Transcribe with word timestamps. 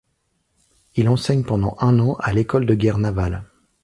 Il 0.95 1.07
enseigne 1.09 1.43
pendant 1.43 1.77
un 1.79 1.99
an 1.99 2.13
à 2.15 2.33
l'École 2.33 2.65
de 2.65 2.73
guerre 2.73 2.97
navale. 2.97 3.43